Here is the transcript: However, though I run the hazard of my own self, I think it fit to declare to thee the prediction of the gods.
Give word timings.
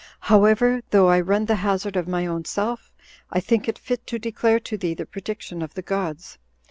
However, 0.21 0.81
though 0.89 1.09
I 1.09 1.19
run 1.19 1.45
the 1.45 1.57
hazard 1.57 1.95
of 1.95 2.07
my 2.07 2.25
own 2.25 2.43
self, 2.43 2.91
I 3.29 3.39
think 3.39 3.67
it 3.67 3.77
fit 3.77 4.07
to 4.07 4.17
declare 4.17 4.59
to 4.59 4.75
thee 4.75 4.95
the 4.95 5.05
prediction 5.05 5.61
of 5.61 5.75
the 5.75 5.83
gods. 5.83 6.39